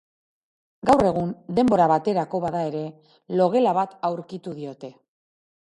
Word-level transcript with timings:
Gaur 0.89 1.03
egun, 1.09 1.33
denbora 1.59 1.87
baterako 1.91 2.41
bada 2.47 2.63
ere, 2.71 2.83
logela 3.43 3.77
bat 3.81 3.95
aurkitu 4.13 4.59
diote. 4.61 4.93